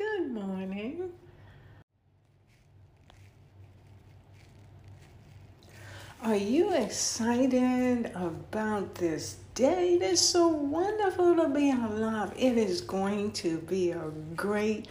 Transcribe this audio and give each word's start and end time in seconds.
Good 0.00 0.32
morning. 0.32 1.12
Are 6.22 6.34
you 6.34 6.72
excited 6.72 8.06
about 8.14 8.94
this 8.94 9.36
day? 9.54 9.96
It 9.96 10.02
is 10.02 10.18
so 10.18 10.48
wonderful 10.48 11.36
to 11.36 11.50
be 11.50 11.70
alive. 11.70 12.32
It 12.34 12.56
is 12.56 12.80
going 12.80 13.32
to 13.32 13.58
be 13.58 13.90
a 13.90 14.10
great 14.34 14.86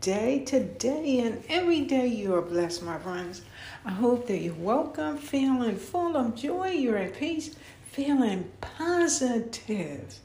day 0.00 0.44
today 0.44 1.18
and 1.18 1.42
every 1.48 1.80
day 1.80 2.06
you 2.06 2.32
are 2.36 2.42
blessed, 2.42 2.84
my 2.84 2.98
friends. 2.98 3.42
I 3.84 3.90
hope 3.90 4.28
that 4.28 4.38
you 4.38 4.54
woke 4.54 4.96
up 4.96 5.18
feeling 5.18 5.74
full 5.74 6.16
of 6.16 6.36
joy, 6.36 6.68
you're 6.68 6.98
at 6.98 7.18
peace, 7.18 7.56
feeling 7.90 8.52
positive. 8.60 10.20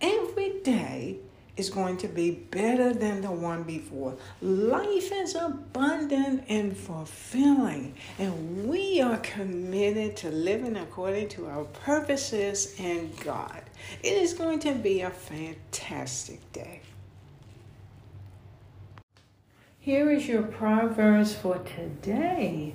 Every 0.00 0.60
day 0.64 1.18
is 1.56 1.70
going 1.70 1.96
to 1.96 2.08
be 2.08 2.30
better 2.30 2.92
than 2.92 3.22
the 3.22 3.30
one 3.30 3.62
before. 3.62 4.16
Life 4.42 5.10
is 5.12 5.34
abundant 5.34 6.44
and 6.48 6.76
fulfilling, 6.76 7.94
and 8.18 8.68
we 8.68 9.00
are 9.00 9.18
committed 9.18 10.16
to 10.18 10.30
living 10.30 10.76
according 10.76 11.28
to 11.30 11.46
our 11.46 11.64
purposes 11.64 12.78
in 12.78 13.10
God. 13.24 13.62
It 14.02 14.12
is 14.12 14.34
going 14.34 14.58
to 14.60 14.74
be 14.74 15.00
a 15.00 15.10
fantastic 15.10 16.52
day. 16.52 16.82
Here 19.78 20.10
is 20.10 20.26
your 20.26 20.42
Proverbs 20.42 21.34
for 21.34 21.58
today. 21.58 22.74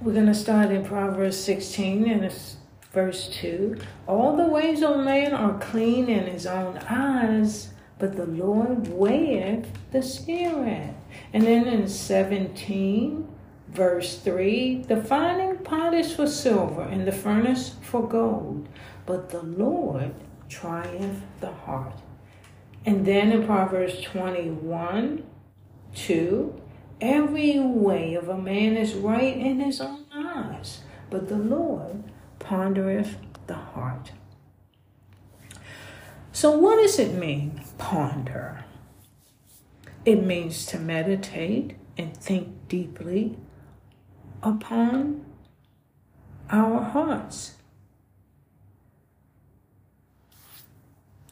We're 0.00 0.12
going 0.12 0.26
to 0.26 0.34
start 0.34 0.70
in 0.70 0.84
Proverbs 0.84 1.36
16 1.36 2.10
and 2.10 2.24
it's 2.24 2.56
verse 2.92 3.28
2. 3.40 3.76
All 4.06 4.36
the 4.36 4.46
ways 4.46 4.82
of 4.82 4.98
man 5.04 5.32
are 5.32 5.58
clean 5.58 6.08
in 6.08 6.26
his 6.26 6.46
own 6.46 6.78
eyes 6.78 7.68
but 7.98 8.16
the 8.16 8.26
Lord 8.26 8.88
weigheth 8.88 9.66
the 9.90 10.02
spirit. 10.02 10.94
And 11.32 11.44
then 11.44 11.66
in 11.66 11.88
17, 11.88 13.28
verse 13.68 14.18
3, 14.18 14.82
the 14.88 15.02
finding 15.02 15.58
pot 15.58 15.94
is 15.94 16.14
for 16.14 16.26
silver 16.26 16.82
and 16.82 17.06
the 17.06 17.12
furnace 17.12 17.76
for 17.82 18.06
gold, 18.06 18.68
but 19.06 19.30
the 19.30 19.42
Lord 19.42 20.14
trieth 20.48 21.22
the 21.40 21.52
heart. 21.52 22.00
And 22.86 23.04
then 23.04 23.32
in 23.32 23.44
Proverbs 23.44 24.00
21, 24.00 25.24
2, 25.94 26.62
every 27.00 27.58
way 27.58 28.14
of 28.14 28.28
a 28.28 28.38
man 28.38 28.76
is 28.76 28.94
right 28.94 29.36
in 29.36 29.60
his 29.60 29.80
own 29.80 30.04
eyes, 30.14 30.80
but 31.10 31.28
the 31.28 31.36
Lord 31.36 32.04
pondereth 32.38 33.16
the 33.46 33.54
heart. 33.54 34.12
So, 36.38 36.52
what 36.52 36.76
does 36.76 37.00
it 37.00 37.14
mean, 37.14 37.62
ponder? 37.78 38.64
It 40.04 40.24
means 40.24 40.66
to 40.66 40.78
meditate 40.78 41.74
and 41.96 42.16
think 42.16 42.68
deeply 42.68 43.36
upon 44.40 45.26
our 46.48 46.80
hearts. 46.80 47.56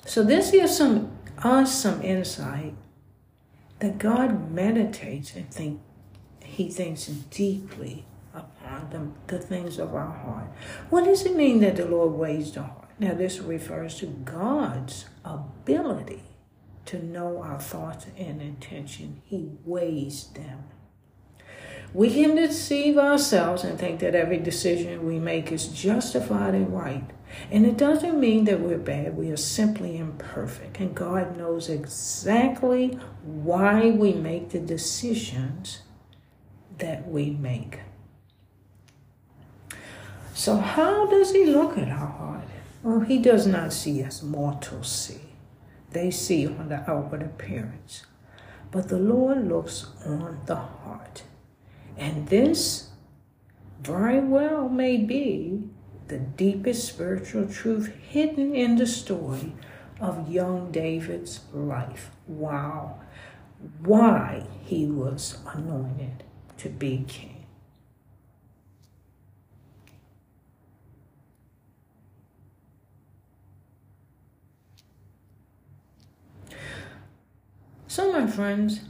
So, 0.04 0.24
this 0.24 0.50
gives 0.50 0.76
some, 0.76 1.16
us 1.38 1.72
some 1.72 2.02
insight 2.02 2.74
that 3.78 3.98
God 3.98 4.50
meditates 4.50 5.36
and 5.36 5.48
think, 5.48 5.80
He 6.42 6.68
thinks 6.68 7.06
deeply 7.06 8.06
upon 8.34 8.90
the, 8.90 9.36
the 9.36 9.40
things 9.40 9.78
of 9.78 9.94
our 9.94 10.10
heart. 10.10 10.48
What 10.90 11.04
does 11.04 11.24
it 11.24 11.36
mean 11.36 11.60
that 11.60 11.76
the 11.76 11.84
Lord 11.84 12.14
weighs 12.14 12.50
the 12.50 12.64
heart? 12.64 12.85
Now, 12.98 13.14
this 13.14 13.40
refers 13.40 13.96
to 13.98 14.06
God's 14.06 15.06
ability 15.24 16.22
to 16.86 17.04
know 17.04 17.42
our 17.42 17.60
thoughts 17.60 18.06
and 18.16 18.40
intention. 18.40 19.20
He 19.24 19.50
weighs 19.64 20.28
them. 20.28 20.64
We 21.92 22.12
can 22.12 22.34
deceive 22.34 22.98
ourselves 22.98 23.64
and 23.64 23.78
think 23.78 24.00
that 24.00 24.14
every 24.14 24.38
decision 24.38 25.06
we 25.06 25.18
make 25.18 25.52
is 25.52 25.68
justified 25.68 26.54
and 26.54 26.74
right. 26.74 27.10
And 27.50 27.66
it 27.66 27.76
doesn't 27.76 28.18
mean 28.18 28.44
that 28.44 28.60
we're 28.60 28.78
bad, 28.78 29.16
we 29.16 29.30
are 29.30 29.36
simply 29.36 29.98
imperfect. 29.98 30.78
And 30.78 30.94
God 30.94 31.36
knows 31.36 31.68
exactly 31.68 32.98
why 33.22 33.90
we 33.90 34.12
make 34.12 34.50
the 34.50 34.58
decisions 34.58 35.80
that 36.78 37.08
we 37.08 37.30
make. 37.30 37.80
So, 40.34 40.56
how 40.58 41.06
does 41.06 41.32
He 41.32 41.46
look 41.46 41.78
at 41.78 41.88
our 41.88 42.06
heart? 42.06 42.44
Well, 42.82 43.00
he 43.00 43.18
does 43.18 43.46
not 43.46 43.72
see 43.72 44.02
as 44.02 44.22
mortals 44.22 44.90
see. 44.90 45.20
They 45.90 46.10
see 46.10 46.46
on 46.46 46.68
the 46.68 46.88
outward 46.88 47.22
appearance. 47.22 48.06
But 48.70 48.88
the 48.88 48.98
Lord 48.98 49.48
looks 49.48 49.86
on 50.04 50.40
the 50.46 50.56
heart. 50.56 51.22
And 51.96 52.28
this 52.28 52.90
very 53.80 54.20
well 54.20 54.68
may 54.68 54.98
be 54.98 55.62
the 56.08 56.18
deepest 56.18 56.86
spiritual 56.86 57.48
truth 57.48 57.92
hidden 58.08 58.54
in 58.54 58.76
the 58.76 58.86
story 58.86 59.54
of 60.00 60.30
young 60.30 60.70
David's 60.70 61.40
life. 61.52 62.10
Wow. 62.26 63.00
Why 63.80 64.46
he 64.62 64.86
was 64.86 65.38
anointed 65.46 66.22
to 66.58 66.68
be 66.68 67.04
king. 67.08 67.35
So, 77.96 78.12
my 78.12 78.26
friends, 78.26 78.80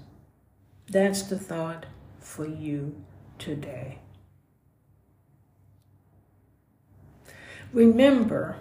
that's 0.89 1.23
the 1.23 1.39
thought 1.39 1.87
for 2.19 2.45
you 2.45 3.05
today. 3.39 4.01
Remember 7.73 8.57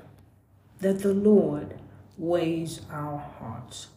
that 0.82 1.00
the 1.00 1.16
Lord 1.16 1.80
weighs 2.16 2.82
our 2.92 3.18
hearts. 3.18 3.88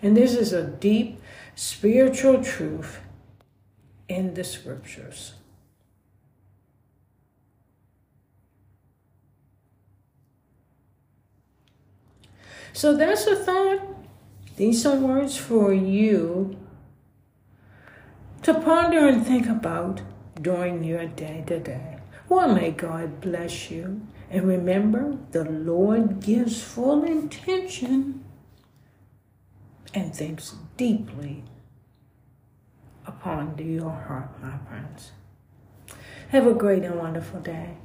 And 0.00 0.16
this 0.16 0.36
is 0.36 0.52
a 0.52 0.62
deep 0.62 1.20
spiritual 1.56 2.44
truth 2.44 3.00
in 4.08 4.34
the 4.34 4.44
scriptures. 4.44 5.32
So 12.72 12.96
that's 12.96 13.26
a 13.26 13.36
thought. 13.36 13.80
These 14.56 14.84
are 14.86 14.96
words 14.96 15.36
for 15.36 15.72
you 15.72 16.56
to 18.42 18.54
ponder 18.54 19.06
and 19.06 19.26
think 19.26 19.46
about 19.46 20.02
during 20.40 20.84
your 20.84 21.06
day 21.06 21.44
to 21.46 21.58
day. 21.58 21.98
Well, 22.28 22.54
may 22.54 22.70
God 22.70 23.20
bless 23.20 23.70
you. 23.70 24.02
And 24.30 24.46
remember, 24.46 25.16
the 25.30 25.44
Lord 25.44 26.20
gives 26.20 26.62
full 26.62 27.02
intention 27.04 28.24
and 29.94 30.14
thinks 30.14 30.54
deeply 30.76 31.44
upon 33.06 33.56
your 33.58 33.90
heart, 33.90 34.30
my 34.42 34.58
friends. 34.68 35.12
Have 36.28 36.46
a 36.46 36.52
great 36.52 36.84
and 36.84 36.96
wonderful 36.96 37.40
day. 37.40 37.78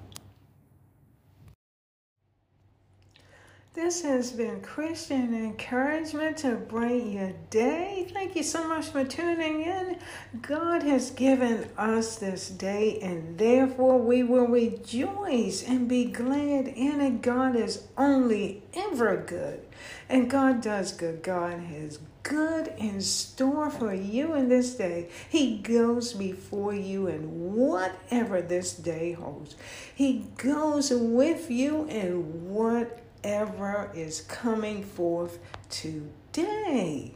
This 3.84 4.02
has 4.04 4.32
been 4.32 4.62
Christian 4.62 5.34
encouragement 5.34 6.38
to 6.38 6.56
brighten 6.56 7.12
your 7.12 7.34
day. 7.50 8.08
Thank 8.14 8.34
you 8.34 8.42
so 8.42 8.66
much 8.66 8.88
for 8.88 9.04
tuning 9.04 9.64
in. 9.64 9.98
God 10.42 10.84
has 10.84 11.12
given 11.12 11.68
us 11.78 12.16
this 12.16 12.48
day, 12.48 12.98
and 13.02 13.38
therefore 13.38 13.98
we 13.98 14.24
will 14.24 14.48
rejoice 14.48 15.68
and 15.68 15.90
be 15.90 16.06
glad 16.06 16.70
in 16.70 17.02
it. 17.02 17.22
God 17.22 17.58
is 17.58 17.86
only 17.98 18.64
ever 18.74 19.18
good, 19.18 19.66
and 20.08 20.30
God 20.30 20.62
does 20.62 20.94
good. 20.94 21.22
God 21.22 21.60
has 21.60 22.00
good 22.24 22.74
in 22.78 23.02
store 23.02 23.70
for 23.70 23.94
you 23.94 24.34
in 24.34 24.48
this 24.48 24.76
day. 24.76 25.10
He 25.28 25.58
goes 25.58 26.14
before 26.14 26.74
you 26.74 27.08
in 27.08 27.54
whatever 27.54 28.42
this 28.42 28.72
day 28.74 29.12
holds. 29.12 29.58
He 29.94 30.28
goes 30.38 30.90
with 30.90 31.52
you 31.52 31.86
in 31.90 32.50
what 32.50 33.03
whatever 33.24 33.90
is 33.96 34.22
coming 34.22 34.84
forth 34.84 35.40
today. 35.70 37.14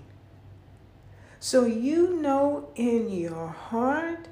So 1.39 1.65
you 1.65 2.15
know 2.21 2.69
in 2.75 3.09
your 3.09 3.47
heart 3.47 4.29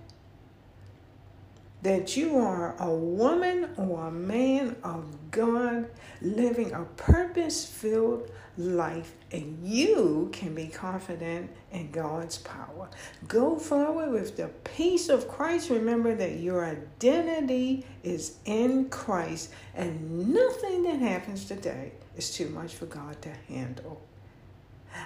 that 1.81 2.15
you 2.15 2.37
are 2.37 2.75
a 2.79 2.89
woman 2.89 3.69
or 3.77 4.07
a 4.07 4.11
man 4.11 4.44
of 4.83 5.31
God 5.31 5.89
living 6.21 6.71
a 6.73 6.83
purpose 6.97 7.65
filled 7.65 8.31
life, 8.57 9.13
and 9.31 9.59
you 9.67 10.29
can 10.31 10.55
be 10.55 10.67
confident 10.67 11.51
in 11.71 11.91
God's 11.91 12.37
power. 12.37 12.89
Go 13.27 13.57
forward 13.57 14.11
with 14.11 14.37
the 14.37 14.47
peace 14.63 15.09
of 15.09 15.27
Christ. 15.27 15.69
Remember 15.69 16.15
that 16.15 16.39
your 16.39 16.65
identity 16.65 17.85
is 18.03 18.37
in 18.45 18.89
Christ, 18.89 19.51
and 19.75 20.33
nothing 20.33 20.83
that 20.83 20.99
happens 20.99 21.45
today 21.45 21.91
is 22.15 22.33
too 22.33 22.49
much 22.49 22.75
for 22.75 22.85
God 22.85 23.21
to 23.23 23.29
handle. 23.47 24.01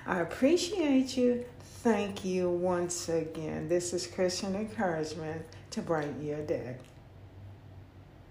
I 0.05 0.19
appreciate 0.19 1.17
you. 1.17 1.45
Thank 1.81 2.25
you 2.25 2.49
once 2.49 3.09
again. 3.09 3.69
This 3.69 3.93
is 3.93 4.05
Christian 4.05 4.55
encouragement 4.55 5.45
to 5.71 5.81
brighten 5.81 6.23
your 6.23 6.41
day. 6.41 6.75